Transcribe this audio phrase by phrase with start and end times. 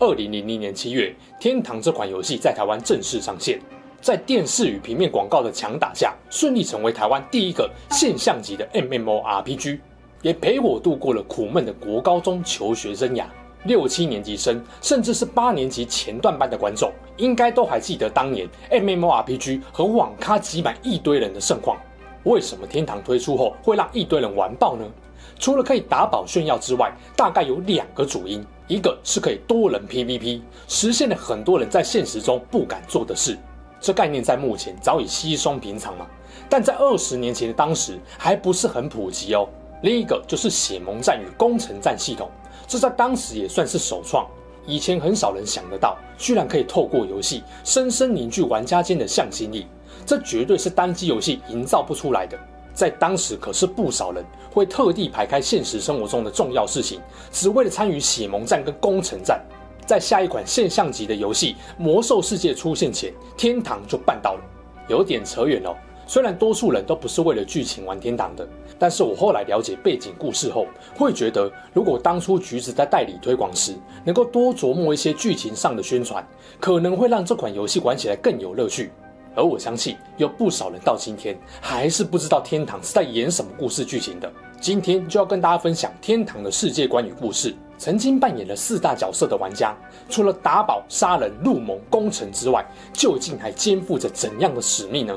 [0.00, 1.12] 二零零零年七月，
[1.42, 3.60] 《天堂》这款游戏在台湾正式上线，
[4.00, 9.80] 在电视与平面广告的强打下，顺利成为台湾第一个现象级的 MMORPG，
[10.22, 13.24] 也陪我度过了苦闷的国高中求学生涯。
[13.64, 21.76] 六七年级生，甚至是八年级前段班的观众，应该都还记得当年 MMORPG 和网咖挤满一堆人的盛况。
[22.22, 24.84] 为什么《天堂》推出后会让一堆人玩爆呢？
[25.38, 28.44] 除了可以打宝炫耀之外，大概有两个主因。
[28.66, 33.38] 一个是可以多人 PVP，实现了很多人在现实中不敢做的事。
[33.80, 36.06] 这概念在目前早已稀松平常了，
[36.50, 39.48] 但在二十年前的当时还不是很普及哦。
[39.82, 42.28] 另一个就是血盟战与攻城战系统，
[42.66, 44.26] 这在当时也算是首创。
[44.66, 49.66] 以前很少人想得到，居然可以透过游戏深深凝聚玩家间的向心力，
[50.04, 52.36] 这绝对是单机游戏营造不出来的。
[52.78, 57.00] 在当时可是不少人会特地排开现实生活中的重要事情，
[57.32, 59.44] 只为了参与血盟战跟攻城战。
[59.84, 64.40] 在下一款现象级的游戏《魔兽世界》出现前，天堂就办到了。
[64.86, 65.76] 有点扯远了哦。
[66.06, 68.48] 虽然多数人都不是为了剧情玩天堂的，
[68.78, 70.64] 但是我后来了解背景故事后，
[70.96, 76.24] 会觉得如果当初橘子在代理推广时，能够多琢磨一些剧情上的宣传，
[76.60, 78.92] 可能会让这款游戏玩起来更有乐趣。
[79.38, 84.28] 而我相信有不少人到今天还是不知道天堂是在演什么故事剧情的。
[84.60, 87.54] 今天就要跟大家分享天堂的世界观与故事。
[87.78, 89.76] 曾经扮演了四大角色的玩家，
[90.10, 95.16] 除了打宝、杀人、入盟、攻城之外，究竟还肩负着怎样的使命呢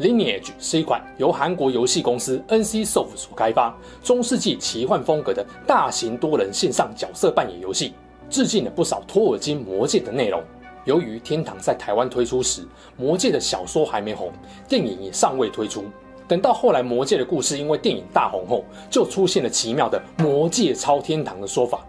[0.00, 3.72] ？Lineage 是一款由韩国游戏公司 NCSoft 所开发、
[4.02, 7.94] 中世纪奇幻风格的大型多人线上角色扮演游戏，
[8.28, 10.42] 致敬了不少托尔金魔戒的内容。
[10.84, 14.32] 由于天堂在台湾推出时，魔界的小说还没红，
[14.68, 15.84] 电影也尚未推出。
[16.26, 21.84] 等到后来魔界的故事因为电影大红后，就出现了奇妙的“魔界超天堂”的说法。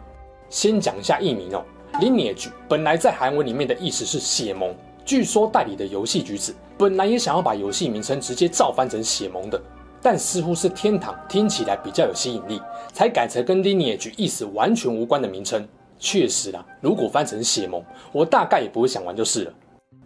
[0.50, 1.64] 先讲一下译名哦
[2.00, 4.76] ，Lineage 本来在韩文里面的意思是血盟。
[5.06, 9.62] 据说代理的游戏橘子本来也想要把游戏名称直接照翻成血盟的，
[10.02, 12.62] 但似乎是天堂听起来比较有吸引力，
[12.94, 15.68] 才改成跟 Lineage 意思完全无关的名称。
[16.02, 17.82] 确实啦，如果翻成血盟，
[18.12, 19.54] 我大概也不会想玩就是了。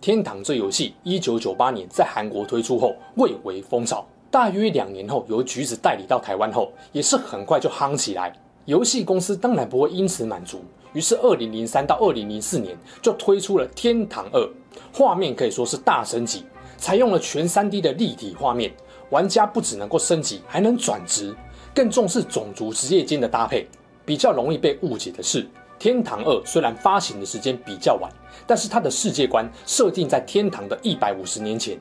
[0.02, 4.06] 天堂这游戏，一九九八年在韩国推出后，蔚为风潮。
[4.30, 8.34] 大约两年后，由橘子代理到台湾后，也是很快就夯起来。
[8.66, 10.62] 游戏公司当然不会因此满足，
[10.92, 14.40] 于是二零零三到二零零四年就推出了《天堂二》，
[14.94, 16.44] 画面可以说是大升级，
[16.76, 18.74] 采用了全 3D 的立体画面，
[19.12, 21.34] 玩家不只能够升级，还能转职，
[21.74, 23.66] 更重视种族职业间的搭配。
[24.04, 25.48] 比较容易被误解的是。
[25.78, 28.10] 天堂二虽然发行的时间比较晚，
[28.48, 31.78] 但是它的世界观设定在天堂的一百五十年前。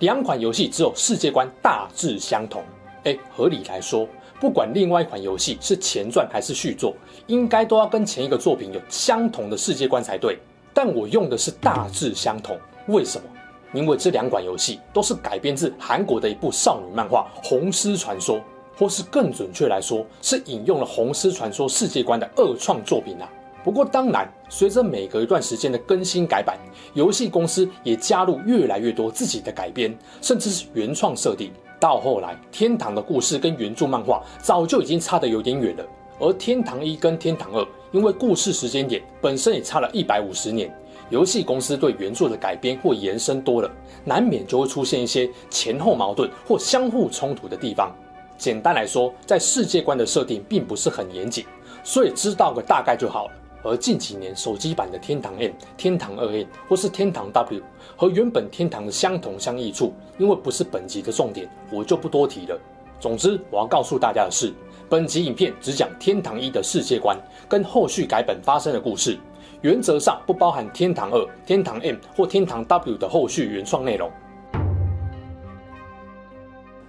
[0.00, 2.62] 两款游戏只有世界观大致相同，
[3.04, 4.06] 哎，合理来说，
[4.40, 6.94] 不管另外一款游戏是前传还是续作，
[7.26, 10.38] 应该都要跟前一个作品有相同的世界观才对。
[10.74, 12.58] 但我用的是大致相同，
[12.88, 13.24] 为什么？
[13.72, 18.36] 因为这两款游戏都是改编自韩国的一部少女漫画《红丝传说》。
[18.78, 23.26] 或是更准确来说，是引用了《红丝传说》世界观的二创作品啊。
[23.66, 26.56] 不过当然，随着每隔一段时间的更新改版，
[26.94, 31.50] 游戏公司也加入越来越多自己的改编，甚至是原创设定。
[31.80, 35.84] 到后来，天堂的故事跟原著漫画早就已经差得有点远了。
[36.20, 40.72] 而天堂一跟天堂二，因为故事时间点本身也差了一百五十年，
[41.10, 43.68] 游戏公司对原著的改编或延伸多了，
[44.04, 47.92] 难免就会出现一些前后矛盾或相互冲突的地方。
[48.38, 51.44] 简单来说，在世界观的设定并不是很严谨，
[51.82, 53.32] 所以知道个大概就好了。
[53.66, 57.60] 而近几年手机版的天堂 M、天堂二 M 或是天堂 W
[57.96, 62.58] 和原本天堂的相同相异处，因为不是本集的重点，我就不多提了。
[63.00, 64.52] 总之，我要告诉大家的是，
[64.88, 67.18] 本集影片只讲天堂一的世界观
[67.48, 69.18] 跟后续改本发生的故事，
[69.62, 74.10] 原则上不包含天堂二、天堂 M 或天堂 W 的后续原创内容。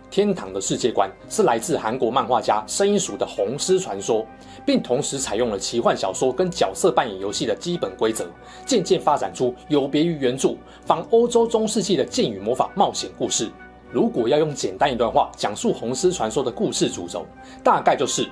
[0.09, 4.21] 天堂的世界观是来自韩国漫画家申一塾的《红丝传说》，
[4.65, 8.25] 并同时采用了奇幻小说跟角色扮演游戏的基本规则，
[8.65, 10.55] 渐渐发展出有别于原著
[10.85, 13.49] 仿欧洲中世纪的剑与魔法冒险故事。
[13.91, 17.25] 如果要用简单一段话讲述《红丝传说》的故事主轴，
[17.63, 18.27] 大概就是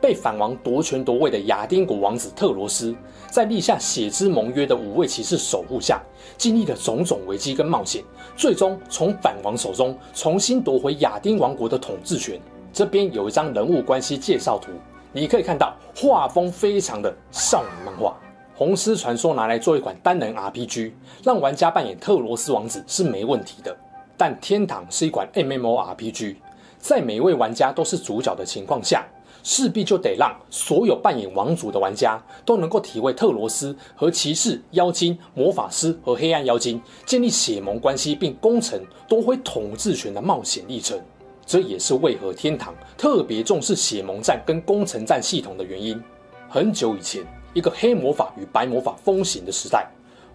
[0.00, 2.94] 被反王夺权夺位的亚丁国王子特罗斯，
[3.30, 6.00] 在立下血之盟约的五位骑士守护下，
[6.36, 8.02] 经历了种种危机跟冒险，
[8.36, 12.40] 最终从反王手中重新夺回亚丁王国的统治权。
[12.72, 14.70] 这边有一张人物关系介绍图，
[15.12, 18.16] 你可以看到画风非常的少女漫画。
[18.54, 20.92] 红丝传说拿来做一款单人 RPG，
[21.24, 23.76] 让玩家扮演特罗斯王子是没问题的。
[24.16, 26.36] 但天堂是一款 MMORPG，
[26.78, 29.06] 在每一位玩家都是主角的情况下，
[29.42, 41.00] 势必就得让所有扮演王族的玩家都能够体会特罗斯和骑士、妖精、魔法师和黑暗妖精建立血盟关系，并攻城夺回统治权的冒险历程。
[41.46, 46.00] 这也是为何天堂特别重视血盟战跟攻城战系统的原因。
[46.48, 49.88] 很久以前，一个黑魔法与白魔法风行的时代，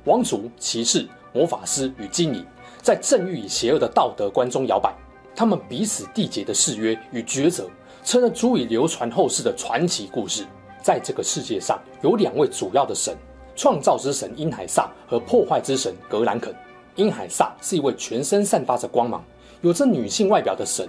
[0.03, 2.45] 王族、骑士、魔法师与精灵
[2.81, 4.93] 在正义与邪恶的道德观中摇摆，
[5.33, 7.69] 他们彼此缔结的誓约与抉择，
[8.05, 10.45] 成了足以流传后世的传奇故事。
[10.81, 13.17] 在这个世界上，有两位主要的神：
[13.55, 16.55] 创造之神因海萨和破坏之神格兰肯。
[16.95, 19.21] 因海萨是一位全身散发着光芒、
[19.61, 20.87] 有着女性外表的神。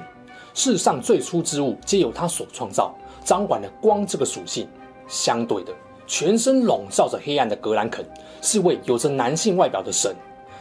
[0.53, 4.69] 世上最初之物皆由他所创造，掌管了光这个属性。
[5.09, 5.73] 相对的。
[6.07, 8.07] 全身笼罩着黑暗的格兰肯
[8.41, 10.15] 是位有着男性外表的神，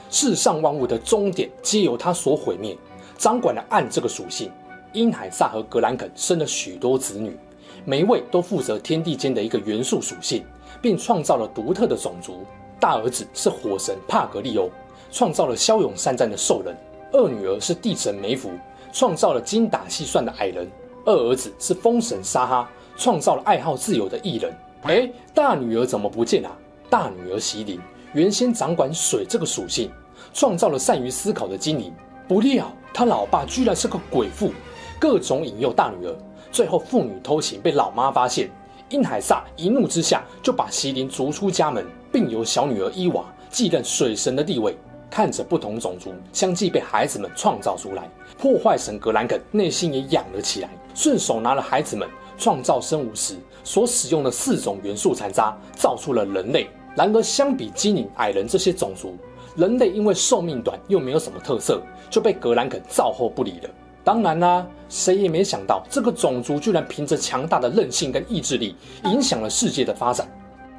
[0.10, 2.76] 世上万物的终点皆由他所毁灭，
[3.18, 4.50] 掌管了暗这个属性。
[4.96, 7.38] 因海萨和格兰肯生了许多子女，
[7.84, 10.46] 每一位都负责天地间的一个元素属性，
[10.82, 12.46] 并创造了独特的种族。
[12.80, 14.70] 大儿子是火神帕格利欧，
[15.12, 16.74] 创造了骁勇善战的兽人；
[17.12, 18.52] 二女儿是地神梅芙，
[18.94, 20.66] 创造了精打细算的矮人；
[21.04, 24.54] 二儿子是风神沙哈，创造了爱好自由的异人。
[24.84, 26.52] 哎，大女儿怎么不见啊？
[26.90, 27.80] 大女儿席琳
[28.14, 29.92] 原先掌管水这个属性，
[30.34, 31.94] 创造了善于思考的精灵。
[32.28, 34.52] 不料他老爸居然是个鬼父，
[35.00, 36.16] 各种引诱大女儿，
[36.52, 38.50] 最后父女偷情被老妈发现。
[38.88, 44.78] 因海萨一怒之下就把席琳逐出家门，并由小女儿伊娃继任水神的地位。
[45.10, 52.08] 看着不同种族相继被孩子们创造出来，破坏神格兰肯内心也痒了起来，顺手拿了孩子们
[52.38, 56.68] 创造生物时所使用的四种元素残渣，造出了人类。
[56.96, 59.16] 然而，相比精灵、矮人这些种族，
[59.56, 63.70] 人类因为寿命短又没有什么特色，就被格兰肯造后不理了。
[64.06, 68.76] 当然啦、啊，谁也没想到这个种族居然凭着强大的韧性跟意志力，
[69.06, 70.28] 影响了世界的发展。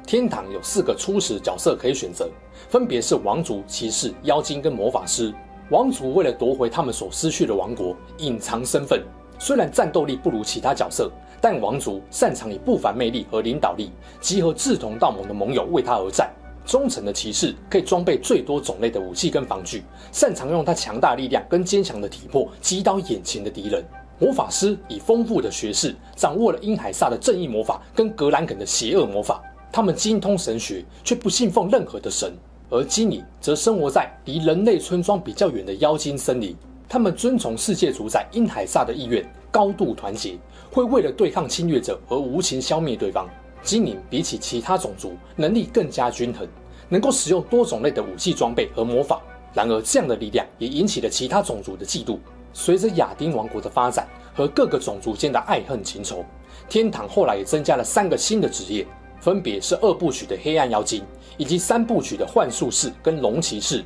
[0.05, 2.29] 天堂有四个初始角色可以选择，
[2.69, 5.33] 分别是王族、骑士、妖精跟魔法师。
[5.69, 9.03] 王族为了夺回他们所失去的王国，隐藏身份。
[9.37, 13.91] 虽然战斗力不如其他角色，但王族擅长以不凡魅力和领导力，
[14.21, 16.31] 集合志同道盟的盟友为他而战。
[16.67, 23.81] 忠诚的骑士可以装备最多种类的武器跟防具，擅长用他强大力量跟坚强的体魄击倒眼前的敌人。
[24.19, 29.41] 魔法师以丰富的学识，掌握了英海萨的正义魔法跟格兰肯的邪恶魔法。
[29.71, 32.33] 他们精通神学，却不信奉任何的神。
[32.69, 36.53] 而基尼则生活在离人类村庄比较远的妖精森林。
[36.89, 40.37] 他们遵从世界主宰英海萨的意愿，高度团结，
[40.69, 43.29] 会为了对抗侵略者而无情消灭对方。
[43.63, 46.47] 精灵比起其他种族，能力更加均衡，
[46.89, 49.21] 能够使用多种类的武器装备和魔法。
[49.53, 52.17] 然而，这样的力量也引起了其他种族的嫉妒。
[52.53, 56.23] 随着亚丁王国的发展和各个种族间的爱恨情仇，
[56.67, 58.85] 天堂后来也增加了三个新的职业，
[59.19, 61.03] 分别是二部曲的黑暗妖精，
[61.37, 63.83] 以及三部曲的幻术士跟龙骑士。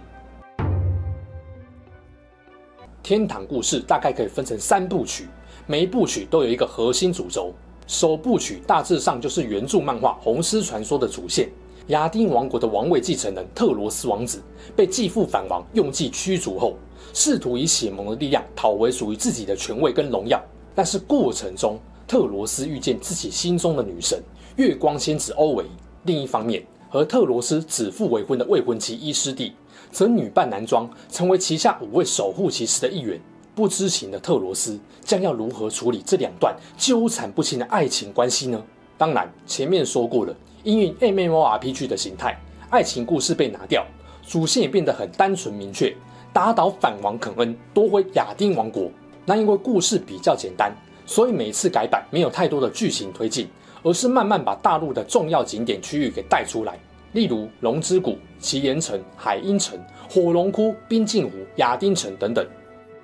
[3.04, 5.28] 天堂故事大概可以分成三部曲，
[5.68, 7.54] 每一部曲都有一个核心主轴。
[7.92, 11.50] 首部曲大致上就是原著漫画《红狮传说》的主线。
[11.88, 14.42] 亚丁王国的王位继承人特罗斯王子
[14.78, 16.78] 被继父反王用计驱逐后，
[17.14, 20.42] 试图以血盟的力量讨回属于自己的权位跟荣耀。
[20.74, 24.24] 但是过程中，特罗斯遇见自己心中的女神
[24.56, 25.66] 月光仙子欧维。
[26.04, 29.52] 另一方面，和特罗斯指腹为婚的未婚妻伊师弟。
[29.92, 33.20] 则女扮男装，成为旗下五位守护骑士的一员。
[33.62, 38.60] 不知情的特罗斯将要如何处理这两段纠缠不清的爱情关系呢？
[38.98, 42.36] 当然，前面说过了，因为 MMORPG 的形态，
[42.72, 43.86] 爱情故事被拿掉，
[44.26, 45.96] 主线也变得很单纯明确，
[46.34, 48.90] 打倒反王肯恩，夺回亚丁王国。
[49.28, 50.76] 那因为故事比较简单，
[51.06, 53.48] 所以每次改版没有太多的剧情推进，
[53.84, 56.80] 而是慢慢把大陆的重要景点区域给带出来。
[57.12, 62.44] 例如龙之谷、奇岩城、海鹰城、火龙窟、冰镜湖、亚丁城等等。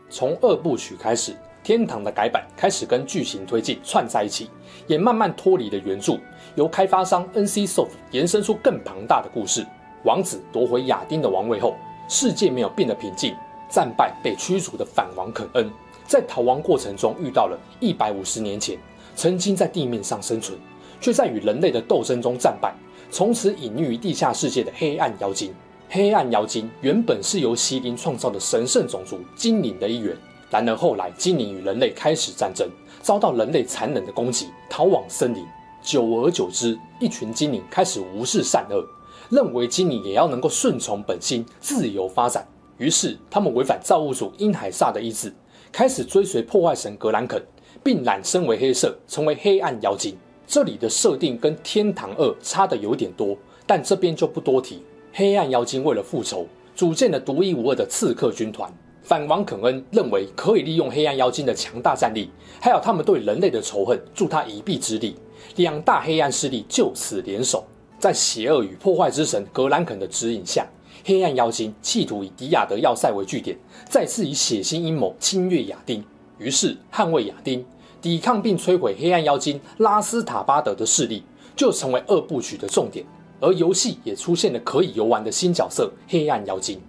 [0.09, 4.49] 从二部曲开始，天堂的改版开始跟剧情推进串在一起，
[4.87, 6.17] 也慢慢脱离了原著，
[6.55, 9.65] 由开发商 NCSoft 延伸出更庞大的故事。
[10.03, 11.75] 王子夺回亚丁的王位后，
[12.07, 13.35] 世界没有变得平静，
[13.69, 15.69] 战败被驱逐的反王肯恩，
[16.05, 18.77] 在逃亡过程中遇到了一百五十年前
[19.15, 20.57] 曾经在地面上生存，
[21.01, 22.73] 却在与人类的斗争中战败，
[23.11, 25.53] 从此隐匿于地下世界的黑暗妖精。
[25.89, 30.15] 黑暗妖精原本是由麒麟创造的神圣种族精灵的一员，
[30.49, 32.69] 然而后来精灵与人类开始战争，
[33.01, 35.45] 遭到人类残忍的攻击，逃往森林。
[35.81, 38.85] 久而久之，一群精灵开始无视善恶，
[39.29, 42.45] 认为精灵也要能够顺从本心，自由发展。
[42.77, 45.33] 于是，他们违反造物主因海萨的意志，
[45.71, 47.41] 开始追随破坏神格兰肯，
[47.81, 50.17] 并染身为黑色，成为黑暗妖精。
[50.45, 54.83] 这里的设定跟天堂二差的有点多，但这边就不多提。
[55.19, 56.45] 黑暗妖精为了复仇，
[56.75, 58.71] 组建了独一无二的刺客军团。
[59.01, 62.29] 反王肯恩认为可以利用黑暗妖精的强大战力，
[62.61, 65.15] 还有他们对人类的仇恨，助他一臂之力。
[65.55, 67.65] 两大黑暗势力就此联手，
[67.97, 70.67] 在邪恶与破坏之神格兰肯的指引下，
[71.03, 73.57] 黑暗妖精企图以迪亚德要塞为据点，
[73.89, 76.05] 再次以血腥阴谋侵略亚丁。
[76.37, 77.65] 于是，捍卫亚丁、
[77.99, 81.23] 抵抗并摧毁黑暗妖精拉斯塔巴德的势力，
[81.55, 83.03] 就成为二部曲的重点。
[83.39, 86.81] 而游戏也出现了可以游玩的新角色——黑暗妖精。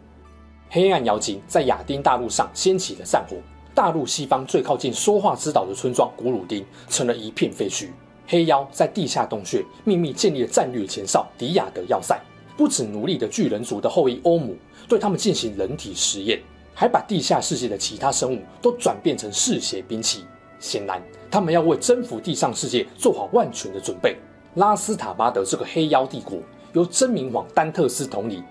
[0.71, 3.37] 黑暗妖精在亚丁大陆上掀起了战火，
[3.75, 7.89] 大陆西方最靠近说话之岛的村庄古鲁丁成了一片废墟。
[8.27, 12.21] 黑妖在地下洞穴秘密建立了战略前哨迪亚德要塞，
[12.57, 14.55] 不止奴隶的巨人族的后裔欧姆
[14.87, 16.39] 对他们进行人体实验，
[16.75, 20.25] 还把地下世界的其他生物都转变成嗜血兵器。
[20.61, 24.17] 显然，他们要为征服地上世界做好万全的准备。
[24.59, 26.37] 拉斯塔巴德这个黑妖帝国
[26.73, 28.43] 由真明皇丹特斯统领，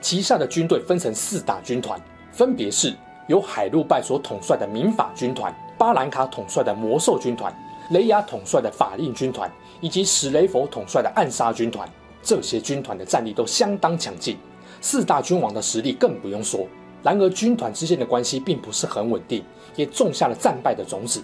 [0.00, 2.94] 旗下的军队分成四大军团，分别是
[3.26, 7.52] 由海路拜所统帅的民法军团、巴兰卡统帅的魔兽军团。
[7.90, 11.88] 雷亚统帅的法令军团以及史雷佛统帅的暗杀军团，
[12.22, 14.36] 这些军团的战力都相当强劲，
[14.80, 16.64] 四大君王的实力更不用说。
[17.02, 19.42] 然而，军团之间的关系并不是很稳定，
[19.74, 21.20] 也种下了战败的种子。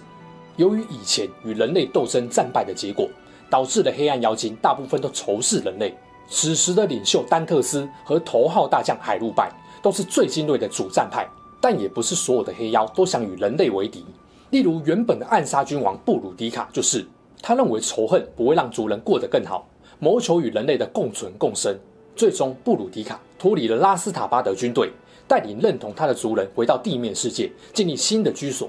[0.57, 3.09] 由于以前与人类斗争战败的结果，
[3.53, 5.95] 导致了黑暗妖精大部分都仇视人类。
[6.27, 11.29] 此时的领袖丹特斯和头号大将海路拜都是最精锐的主战派，
[11.61, 14.03] 但也不是所有的黑妖都想与人类为敌。
[14.49, 17.05] 例如，原本的暗杀君王布鲁迪卡就是，
[17.43, 19.69] 他认为仇恨不会让族人过得更好，
[19.99, 21.77] 谋求与人类的共存共生。
[22.15, 24.89] 最终，布鲁迪卡脱离了拉斯塔巴德军队，
[25.27, 28.67] 带领认同他的族人回到地面世界，建立新的居所。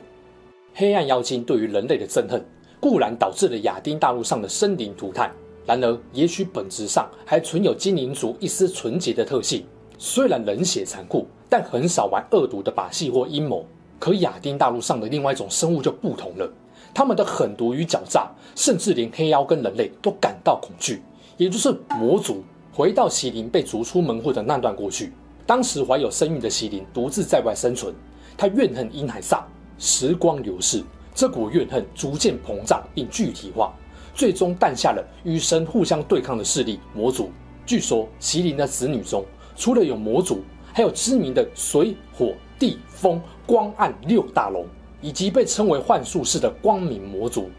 [0.75, 2.45] 黑暗妖精对于人类的憎恨，
[2.85, 5.33] 固然导致了亚丁大陆上的生灵涂炭，
[5.65, 9.65] 然而，也许本质上还存有精灵族一丝纯洁的特性。
[9.97, 13.65] 虽然冷血残酷，但很少玩恶毒的把戏或阴谋。
[13.99, 16.47] 可亚丁大陆上的另外一种生物就不同了，
[16.93, 21.03] 他们的狠毒与狡诈，甚至连黑妖跟人类都感到恐惧。
[21.39, 25.11] 也就是魔族回到麒麟被逐出门户的那段过去，
[25.47, 27.95] 当时怀有身孕的麒麟独自在外生存，
[28.37, 29.43] 他怨恨因海萨。
[29.79, 33.73] 时光流逝，这股怨恨逐渐膨胀并具体化，
[34.15, 37.31] 最终诞下了与神互相对抗的势力——魔族。
[37.65, 39.25] 据说麒麟的子女中，
[39.57, 40.43] 除了有魔族，
[40.73, 43.21] 还有知名的水火地风。
[43.47, 44.65] 光暗六大龙，
[45.03, 47.51] 以及被称为幻术师的光明魔族，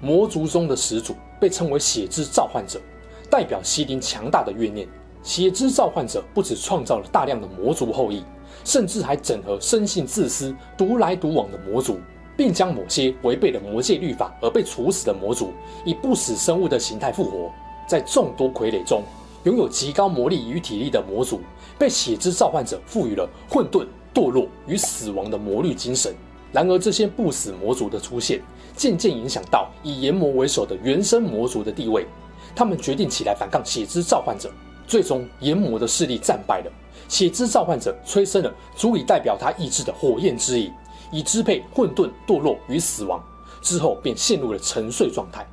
[0.00, 2.80] 魔族中的始祖被称为血之召唤者，
[3.28, 4.86] 代表麒麟强大的怨念。
[5.24, 8.22] 血之召唤者不只创造了大量的魔族后裔，
[8.64, 11.98] 甚至还整合生性自私、独来独往的魔族，
[12.42, 15.52] 并将某些违背了魔界律法而被处死的魔族，
[15.84, 17.48] 以不死生物的形态复活。
[17.86, 19.04] 在众多傀儡中，
[19.44, 21.40] 拥有极高魔力与体力的魔族，
[21.78, 23.86] 被血之召唤者赋予了混沌。
[24.12, 26.12] 堕落与死亡的魔律精神。
[26.52, 28.42] 然而，这些不死魔族的出现，
[28.76, 32.06] 渐渐影响到以炎魔为首的原生魔族的地位。
[32.56, 34.50] 他们决定起来反抗血之召唤者。
[34.84, 36.70] 最终，炎魔的势力战败了。
[37.08, 40.70] 血之召唤者催生了足以代表他意志的火焰之影，
[41.12, 43.22] 以支配混沌、堕落与死亡。
[43.60, 45.46] 之后，便陷入了沉睡状态。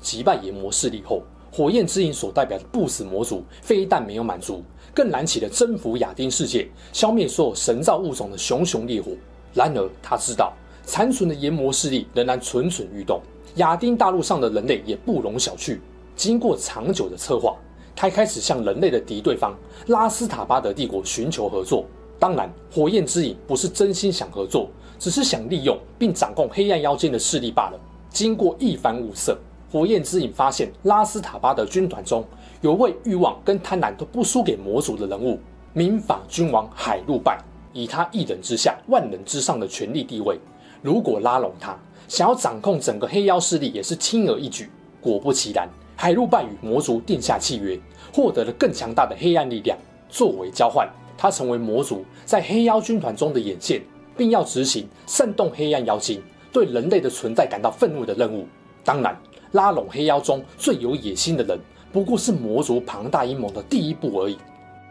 [0.00, 4.64] 击败炎魔势力后，火焰之影所代表的不死魔族非但没有满足。
[4.92, 9.12] 更燃起了征服亚丁世界、消灭所有神造物种的熊熊烈火。
[9.52, 10.52] 然而，他知道
[10.84, 13.20] 残存的炎魔势力仍然蠢蠢欲动，
[13.56, 15.78] 亚丁大陆上的人类也不容小觑。
[16.14, 17.56] 经过长久的策划，
[17.96, 19.56] 他开始向人类的敌对方
[19.88, 21.84] 拉斯塔巴德帝国寻求合作。
[22.20, 27.80] 当然，火焰之影不是真心想合作，只是想利用并掌控黑暗妖精的势力罢了。
[28.10, 29.36] 经过一番物色，
[29.70, 32.24] 火焰之影发现拉斯塔巴德军团中。
[32.60, 35.38] 有位欲望跟贪婪都不输给魔族的人物，
[35.74, 37.38] 民法君王海路拜，
[37.74, 40.38] 以他一人之下、万人之上的权力地位，
[40.80, 41.76] 如果拉拢他，
[42.08, 44.70] 想要掌控整个黑妖势力也是轻而易举。
[44.98, 47.78] 果不其然，海路拜与魔族定下契约，
[48.14, 49.76] 获得了更强大的黑暗力量。
[50.08, 53.82] 作为交换，他成为魔族在黑妖军团中的眼线，
[54.16, 58.46] 并要执行煽动黑暗妖精对人类的存在感到愤怒的任务。
[58.84, 59.16] 当然，
[59.52, 61.58] 拉拢黑妖中最有野心的人，
[61.92, 64.36] 不过是魔族庞大阴谋的第一步而已。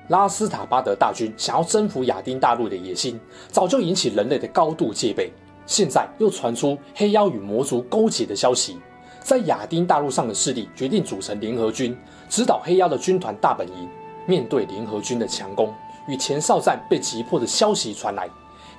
[0.10, 5.32] 拉斯塔巴德大军想要征服亚丁大陆的野心，早就引起人类的高度戒备。
[5.66, 8.78] 现在又传出黑妖与魔族勾结的消息，
[9.22, 13.90] 在亚丁大陆上的势力决定组成联合军，直捣黑妖的军团大本营。
[14.26, 15.74] 面对联合军的强攻，
[16.08, 18.30] 与前哨站被击破的消息传来，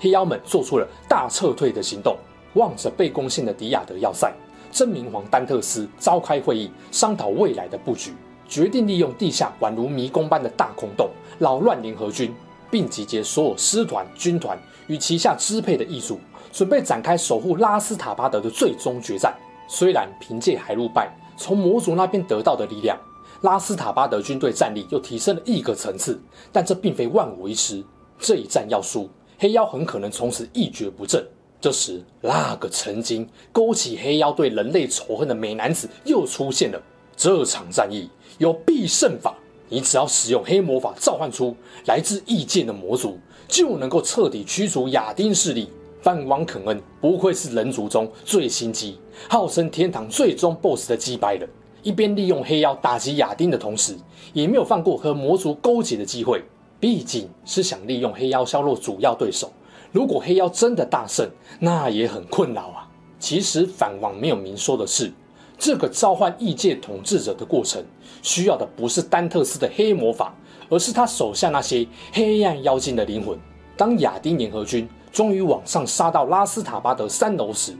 [0.04, 2.14] 黑妖们做出了大撤退的行动。
[2.52, 4.32] 望着被攻陷的迪亚德要塞，
[4.70, 8.12] 真明皇丹特斯召开会议，商讨未来的布局，
[8.46, 11.08] 决定利用地下宛如迷宫般的大空洞，
[11.40, 12.32] 扰乱联合军，
[12.70, 14.56] 并集结所有师团、军团
[14.86, 16.20] 与旗下支配的异族，
[16.52, 19.34] 准备展开守护拉斯塔巴德的最终决战。
[19.66, 22.96] 虽然凭借海陆败从魔族那边得到的力量，
[23.40, 27.82] 拉斯塔巴德军队战力又提升了一个层次，但这并非万无一失。
[28.16, 31.24] 这一战要输，黑妖很可能从此一蹶不振。
[31.60, 36.80] 这时，那个曾经勾起黑妖对人类仇恨的美男子又出现了。
[37.16, 39.34] 这场战役有必胜法，
[39.68, 45.70] 你只要使用黑魔法召唤出来自异界的魔族，就能够彻底驱逐亚丁势力。
[46.02, 51.48] 范王肯恩不愧是人族中最心机、号称天堂最终 BOSS 的击败人。
[51.82, 53.96] 一边利用黑妖打击亚丁的同时，
[54.34, 56.42] 也没有放过和魔族勾结的机会。
[56.84, 59.50] 毕竟是想利用黑妖削弱主要对手。
[59.90, 61.26] 如果黑妖真的大胜，
[61.58, 62.86] 那也很困扰啊。
[63.18, 65.10] 其实反王没有明说的是，
[65.56, 67.82] 这个召唤异界统治者的过程，
[68.20, 70.34] 需要的不是丹特斯的黑魔法，
[70.68, 73.38] 而是他手下那些黑暗妖精的灵魂。
[73.78, 77.74] 当亚丁联合军终于往上杀到拉斯塔巴德三楼时，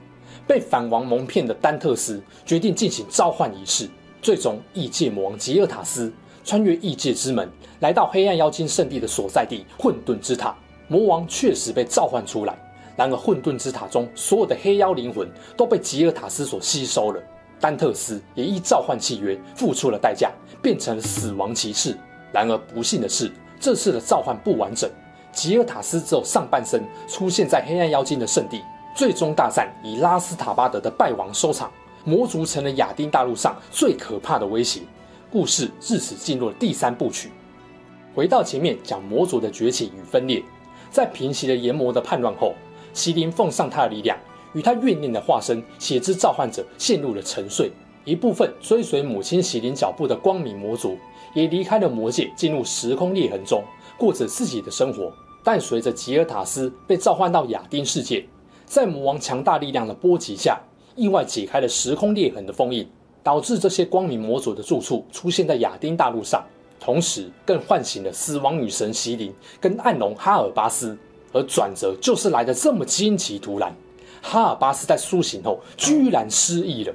[0.47, 3.87] 被反王蒙骗的丹特斯决定进行召唤仪式。
[4.23, 6.11] 最终，异界魔王吉尔塔斯
[6.43, 7.47] 穿越异界之门，
[7.85, 10.57] 来到黑暗妖精圣地的所在地混沌之塔。
[10.88, 12.57] 魔王确实被召唤出来，
[12.97, 17.23] 然而混沌之塔中所有的黑妖灵魂都被吉尔塔斯所吸收了。
[17.61, 21.95] 丹特斯也依召唤契约付出了代价，变成了死亡骑士。
[22.33, 24.88] 然而不幸的是，这次的召唤不完整，
[25.31, 28.62] 吉尔塔斯只有上半身出现在黑暗妖精的圣地。
[28.97, 31.70] 最终大战以拉斯塔巴德的败亡收场，
[32.03, 34.81] 魔族成了亚丁大陆上最可怕的威胁。
[35.31, 37.31] 故事至此进入了第三部曲。
[38.14, 40.42] 回到前面讲魔族的崛起与分裂。
[40.90, 42.55] 在平息了炎魔的叛乱后，
[42.92, 44.16] 席琳奉上他的力量，
[44.53, 47.70] 与他怨念的化身血之召唤者陷入了沉睡。
[48.05, 50.96] 一部分追随母亲席琳脚步的光明魔族
[51.35, 53.64] 也离开了魔界，进入时空裂痕中，
[53.98, 55.12] 过着自己的生活。
[55.42, 58.24] 但随着吉尔塔斯被召唤到亚丁世界，
[58.64, 60.61] 在魔王强大力量的波及下，
[60.94, 62.87] 意外解开了时空裂痕的封印，
[63.22, 66.44] 导致这些光明魔族的住处出现在亚丁大陆上。
[66.85, 70.94] 同时，更唤醒了死亡女神席琳跟暗龙哈尔巴斯，
[71.33, 73.75] 而转折就是来得这么惊奇突然。
[74.20, 76.92] 哈尔巴斯在苏醒后居然失忆了，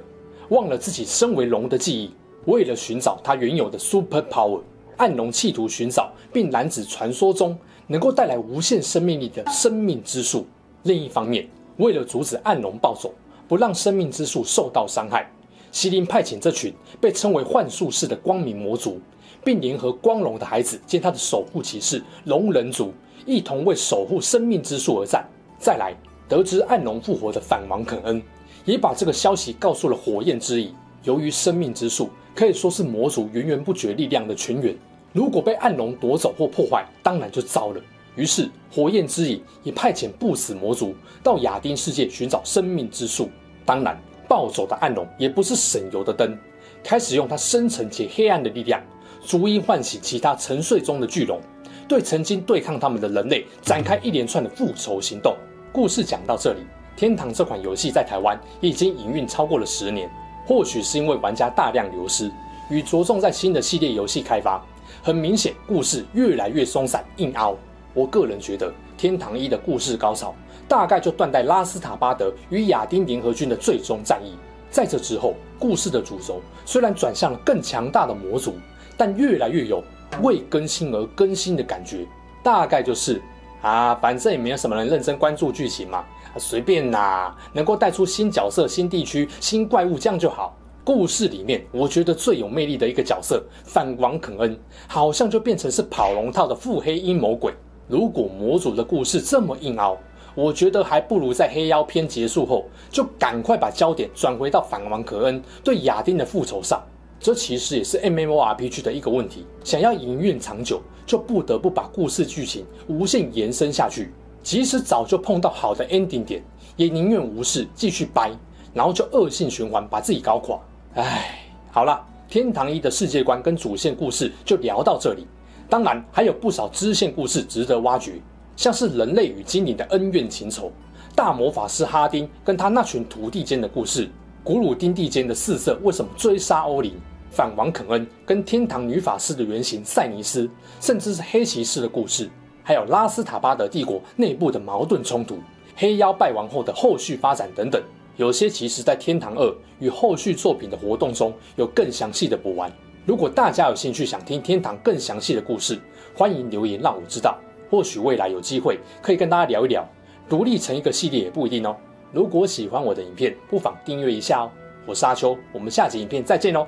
[0.50, 2.08] 忘了自己身为龙的记忆。
[2.44, 4.60] 为了寻找他原有的 super power，
[4.96, 10.46] 暗龙企图寻找并染指传说中能够带来无限生命力的生命之树。
[10.84, 11.48] 另一方面，
[11.78, 13.12] 为了阻止暗龙暴走，
[13.48, 15.28] 不让生命之树受到伤害，
[15.72, 19.00] 席琳派遣这群被称为幻术士的光明魔族。
[19.44, 22.92] 并联合光荣的孩子兼他的守护骑士龙人族，
[23.26, 25.24] 一同为守护生命之树而战。
[25.58, 25.94] 再来，
[26.28, 28.22] 得知暗龙复活的反王肯恩，
[28.64, 30.74] 也把这个消息告诉了火焰之翼。
[31.04, 34.76] 由于生命之树可以说是魔族源源不绝力量的泉源，
[35.12, 37.80] 如果被暗龙夺走或破坏，当然就糟了。
[38.16, 43.30] 于是，火焰之翼也派遣不死魔族到亚丁世界寻找生命之树。
[43.64, 43.98] 当然，
[44.28, 46.36] 暴走的暗龙也不是省油的灯，
[46.82, 48.82] 开始用他深沉且黑暗的力量。
[49.24, 51.40] 逐一唤醒其他沉睡中的巨龙，
[51.86, 55.36] 对曾经对抗他们的人类展开一连串的复仇行动。
[55.72, 56.60] 故事讲到这里，
[56.98, 60.10] 《天堂》这款游戏在台湾已经营运超过了十年。
[60.46, 62.28] 或许是因为玩家大量流失，
[62.70, 64.60] 与着重在新的系列游戏开发，
[65.00, 67.56] 很明显故事越来越松散硬凹。
[67.94, 70.34] 我个人觉得，《天堂一》的故事高潮
[70.66, 74.34] 大概就断在拉斯塔巴德与亚丁联合军的最终战役。
[74.70, 78.54] 在这之后，故事的主轴虽然转向了更强大的魔族。
[79.00, 79.82] 但越来越有
[80.20, 82.06] 为更新而更新的感觉，
[82.42, 83.18] 大概就是
[83.62, 86.04] 啊，反正也没有什么人认真关注剧情嘛，
[86.36, 90.54] 随便啦，能够带出新角色、新地区、新怪物这样就好。
[90.84, 97.54] 故事里面，我觉得最有魅力的一个角色反王肯恩，好像就变成是跑龙套的腹黑阴谋鬼。
[97.88, 99.96] 如果魔族的故事这么硬凹，
[100.34, 106.82] 我觉得还不如在黑妖篇结束后，就赶快把焦点转回到反王肯恩对亚丁的复仇上。
[107.20, 114.10] 这其实也是 MMORPG 的一个问题，想要营运长久，就不得不把故事剧情无限延伸下去。
[114.42, 116.42] 即使早就碰到好的 ending 点，
[116.76, 118.32] 也宁愿无视继续掰，
[118.72, 120.58] 然后就恶性循环把自己搞垮。
[120.94, 125.26] 唉，好了，天堂一的世界观跟主线故事就聊到这里。
[125.68, 128.14] 当然还有不少支线故事值得挖掘，
[128.56, 130.72] 像是人类与精灵的恩怨情仇，
[131.14, 134.08] 大魔法师哈丁跟他那群徒弟间的故事，
[134.42, 136.94] 古鲁丁地间的四色为什么追杀欧林，
[137.30, 140.48] 反王肯恩跟天堂女法师的原型赛尼斯，
[140.80, 142.28] 甚至是黑骑士的故事，
[142.62, 145.38] 还有拉斯塔巴德帝国内部的矛盾冲突，
[145.76, 147.82] 黑妖败亡后的后续发展等等，
[148.16, 152.72] 有些其实在天堂二与后续作品的活动中有更详细的补完。
[153.04, 155.78] 如果大家有兴趣想听天堂更详细的故事，
[156.14, 157.38] 欢迎留言让我知道。
[157.70, 159.86] 或许未来有机会可以跟大家聊一聊，
[160.30, 161.76] 独立成一个系列也不一定哦。
[162.12, 164.50] 如果喜欢我的影片，不妨订阅一下哦。
[164.86, 166.66] 我是阿秋，我们下集影片再见喽。